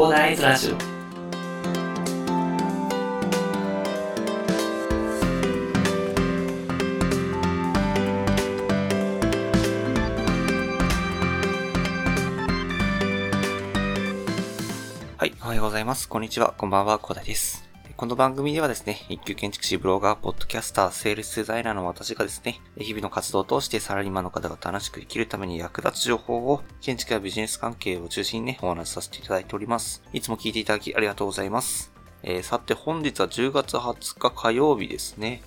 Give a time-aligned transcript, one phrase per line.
[0.00, 0.76] コーダーイズラジオ
[15.18, 16.08] はい、おはようございます。
[16.08, 16.54] こんにちは。
[16.56, 17.59] こんばんは、コーダです。
[18.00, 30.02] この番組ではですね、一級建築士、ブロガー、ポッドキャスター、セールスデザイナーの私がですね、日々の活動を通してサラリーマンの方が楽しく生きるために役立つ情報を、建築やビジネス関係を中心にね、お話しさせていただいております。
[30.14, 31.92] いつも聞いていただきありがとうございます。
[32.22, 35.42] えー、さて本日は10月20日火曜日ですね。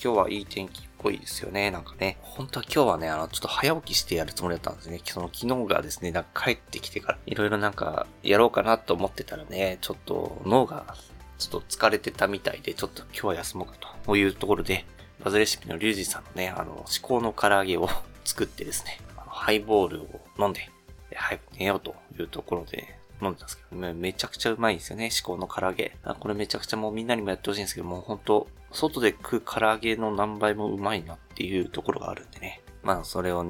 [0.00, 1.72] 今日はいい天気っぽいですよね。
[1.72, 2.18] なんかね。
[2.22, 5.00] 本当は今日はね、あの、ちょっと早起きしてやるつもりだったんですね。
[5.04, 10.94] その昨日がですね、なんか帰ってきてから、いろいろなんか、やろうかなと思ってたらね、ちょっと脳が、
[11.38, 13.74] ちょっと疲れてたみたいで、ちょっと今日は休もうか
[14.04, 14.84] というところで、
[15.22, 17.88] バズレシピのリュウジさんのね、あの、至高の唐揚げを
[18.24, 20.70] 作ってですね、あのハイボールを飲んで、
[21.14, 25.96] 早く寝ようというところで、飲んでたんですけど、めちゃくちゃうまいんですよね、至高の唐揚げ。
[26.20, 32.60] これめちゃくちゃもうみんなにもやってほしいんですけど、もう本当外で食う唐揚げの何倍もうまいなっていうところがあるんでね。
[32.82, 33.44] まあ、それを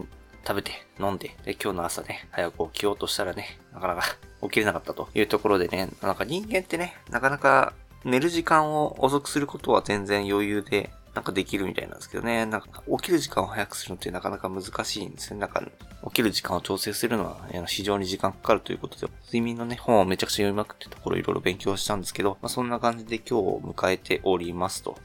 [0.47, 4.03] 食べて飲んで、で、今日の朝ね、早く起きようとしたらね、なかなか
[4.43, 7.73] 起きれなかったというところでね、なんか人間ってね、なかなか
[8.05, 12.47] 寝る時間を遅くすることは全然余裕で、なんかできるみたいなんですけどね。
[12.47, 15.41] なんか起きる時間を早くするのってなかなか難しいんですね。
[15.41, 15.63] なんか
[16.05, 24.97] 起きる時間を調整するのはあの非常に時間かかるということで、睡眠のね、本をめちゃくちゃ読みまくってところいろいろ勉強したんですけど、まあそんな感じで今日を迎えておりますと。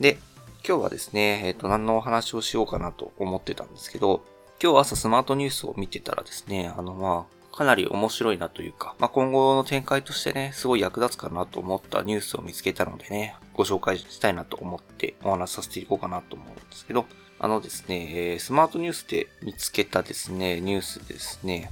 [0.00, 0.18] で、
[0.66, 4.22] 今日はですね、えっ、と、何のお話をしようかなと思ってたんですけど、
[4.62, 17.04] 今日朝スマートニュースを見てたらですね、あのまあ、かなり面白いなというか、まあ、今後の展開としてね、すごい役立つかなと思ったニュースを見つけたのでね、ご紹介したいなと思ってお話しさせていこうかなと思うんですけど、
[17.38, 21.70] あのですね、スマートニュースで見つけたですね、ニュースですね、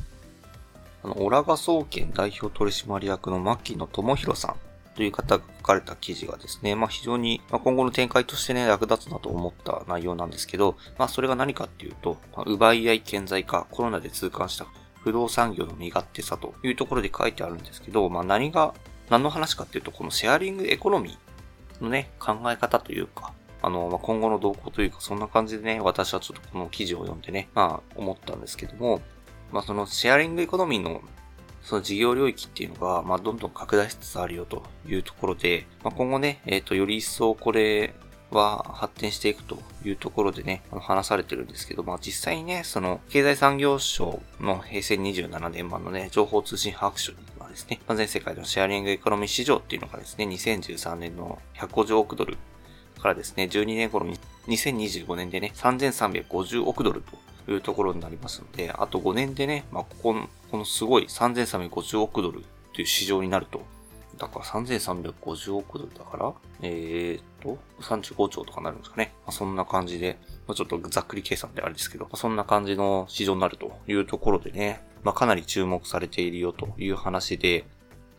[1.03, 4.57] あの、オラガ総研代表取締役の牧野智弘さん
[4.97, 14.67] という方が書かれた記事がですね、まあ非常に、まあ、今後の展開としてね、役立つなと思った内容なんですけど、まあそれが何かっていうと、まあ奪い合い顕在化、コロナで痛感した
[15.03, 18.75] 不動産業の身勝手さというところで書いてあるんですけど、まあ何が、
[19.09, 29.01] 何の話かっていうと、このシェアリングエコノミーのね、考え方というか、あの、まあ、今後の動向というか、そんな感じでね、私はちょっとこの記事を読んでね、まあ思ったんですけども、
[29.53, 31.03] まあそのシェアリングエコノミーの
[31.63, 37.95] その事業領域っていうのが、まあ、どんどん拡大しつつあるよというところで、まあ、今後ね、えっ、と、より一層これ
[38.31, 52.37] は発展していくというところでね、あの話されてるんですけど、まあ、実際にね、その、経済産業省の平成27年版のね、情報通信白書にはですね、まあ全世界のシェアリングエコノミー市場っていうのがですね、2013年の150億ドル
[53.01, 57.03] からですね、12年頃に2025年でね、3350億ドル
[57.47, 62.43] というところになりますので、あと5年でね、まあ、ここの、このすごい3350億ドルっ
[62.75, 63.63] ていう市場になると。
[64.21, 69.15] だから3350億ドルだから、えーっと、35兆とかなるんですかね。
[69.27, 77.65] まあ、そんな感じで、まあ、ちょっとざっくり計算であれですけど、まあ、そんな感じの市場になるというところでね、まあ、かなり注目されているよという話で、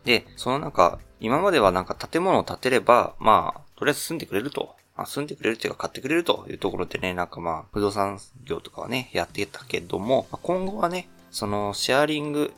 [0.04, 4.74] で、そのなんか、今まではなんか建物を建てれば、まあ、とりあえず住んでくれると。
[4.96, 12.52] まあ、住んでくれるっていうか買ってくれるというところでね、なんかまあ、不動産業とかはね、やってたけども、まあ今後はね、そのシェアリング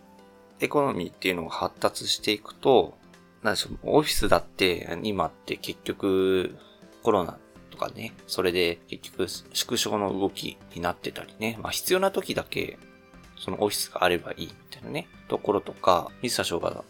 [0.60, 2.94] エコノミーっていうのが発達していくと、
[3.44, 6.56] なんでしょう、オフィスだって、今って結局、
[7.02, 7.38] コロナ
[7.70, 12.78] とかね、それで結局縮小の動きになってたりね、まあ必要な時だけ、
[13.38, 16.84] そのオフィスがあればいいみたいなね、ところとか、水田省が、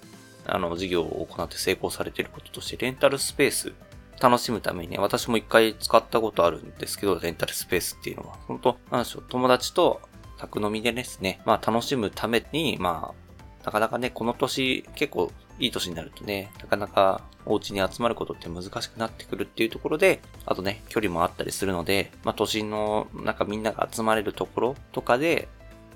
[0.47, 3.73] あの、事業を行って成功されていることとして、レンタルスペース、
[4.21, 10.01] 楽しむためにね、私も一回使ったことあるんですけど、レンタルスペースっていうのは、本当なんでしょう、友達と
[10.39, 13.24] 宅飲みでですね、まあ楽しむために、まあ、
[13.65, 25.49] なかなかね、この年、結構いい年になるとね、なかなかお家に集まることって難しくなってくるっていうところで、あとね、距離もあったりするので、まあ都心の、なんかみんなが集まれるところとかで、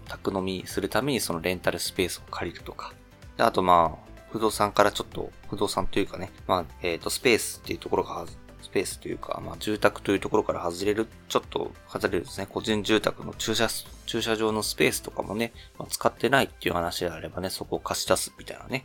[0.08, 2.94] 宅飲みするためにそのレンタルスペースを借りるとか。
[3.36, 8.26] あとまあ、不動産からちょっと、不動産というかね、まあ、えっ、と、スペースっていうところが、
[8.62, 13.68] スペースというか、まあ、住宅というところから外れる、ちょっと外れるですね、個人住宅の駐車、
[14.06, 18.84] 駐車場のスペースとかもね、まあ、使ってないっていう話であればね、そこを貸し出すみたいなね、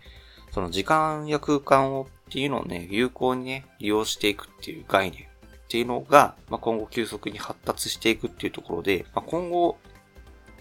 [0.51, 5.25] その時間や空間をっていうのをね、有効にね、利用していくっていう概念っ
[5.67, 9.77] ていうのが、まあ、今後急速に発達していくっていうところで、まあ、今後、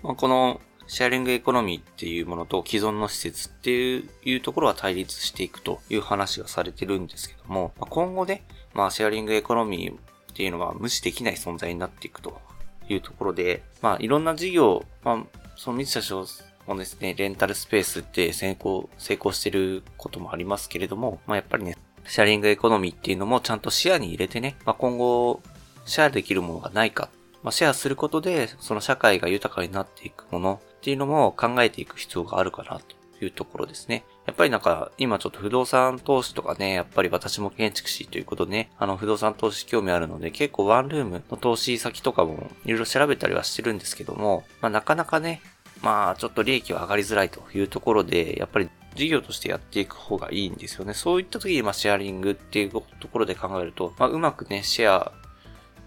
[0.03, 8.44] まあ、このシェアリングエコノミーっていうものと既存の施設っていうところは対立していくという話がされてるんですけども、まあ、今後ね、
[8.75, 12.40] まあシェアリングエコノミーっていうのは無視できない存在になっていくと
[12.88, 16.26] いうところで、まあいろんな事業、まあその三田省
[16.67, 21.76] もですね、レンタルスペースって成功、成功してることもありますけれども、まあやっぱりね、
[22.06, 25.43] シェアリングエコノミーっていうのもちゃんと視野に入れてね、まあ今後、
[25.84, 27.11] シェアできるものがないか、
[27.43, 34.05] まあシェアすることで、その社会が豊かになっていくものっていうのも考えていく必要があるかなというところですね。
[34.26, 45.40] やっぱりなんか、今ちょっと不動産投資とかね、やっぱり私も建築士ということでね、あの不動産投資興味あるので、結構ワンルームの投資先とかもいろいろ調べたりはしてるんですけども、まあなかなかね、
[45.82, 50.94] まあちょっと利益は上がりづらいというところで、やっぱり事業としてやっていく方がいいんですよね。
[50.94, 55.12] そういった時に、まあシェアリングっていうところで考えると、まあうまくね、シェア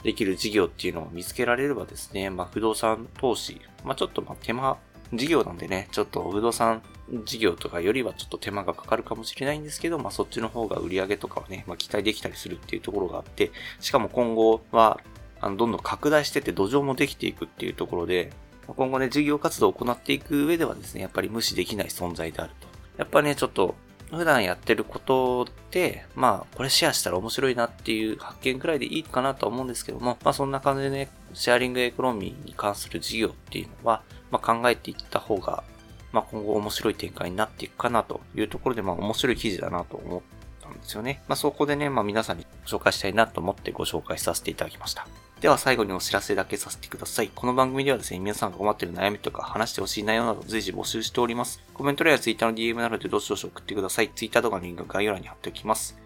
[0.03, 4.77] できる事業っていうのを見つけられればですね、まあ不動産投資、まあちょっとまあ手間、
[5.13, 6.81] 事業なんでね、ちょっと不動産
[7.25, 14.99] 事業とかよりはちょっと手間がかかるかもしれないんですけど、まあそっちの方が売り上げとかはね、まあ期待できたりするっていうところがあって、しかも今後は、
[15.39, 18.31] あの、どんどん拡大してて土壌もできていくっていうところで、
[18.67, 22.67] 今後ね、事業活動を行っていく上ではですね、やっぱり無視できない存在であると。
[22.97, 23.75] やっぱね、ちょっと、
[24.11, 34.03] 普段やってることで、まあ、これシェアしたら面白いなっていう発見くらいでいいかなと思うんですけども、まあそんな感じでね、シェアリングエコノミーに関する事業っていうのは、
[34.35, 35.63] まあ考えていった方が、
[36.11, 40.21] まあ今後面白い展開になっていくかなというところで、まあ面白い記事だなと思っ
[40.61, 41.23] たんですよね。
[41.27, 45.07] まあそこでね、まあ皆さんにご紹介したいなと思ってご紹介させていただきました。
[45.41, 47.29] では最後にお知らせだけさせてください。
[47.33, 51.61] この番組ではですね、皆さんが困っている悩みとか話してほしい内容など随時募集しております。
[51.73, 54.09] コメント欄や Twitter の DM などでどしどし送ってください。
[54.09, 56.04] Twitter 動画のリンク概要欄に貼っておきます。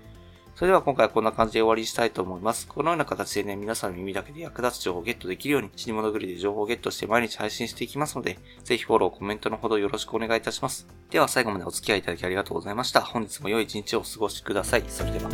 [0.59, 2.67] それでは今回はこんな感じで終わりにしたいと思います。
[2.67, 10.85] このような形でね、皆さんの耳だけで役立つ情報をゲットできるように、死に物狂いで情報をゲットして毎日配信していきますので、ぜひフォロー、コメントのほどよろしくお願いいたします。
[11.11, 12.99] では最後までお付き合いいただきありがとうございました。
[12.99, 14.83] 本日も良い一日をお過ごしください。
[14.89, 15.29] それでは。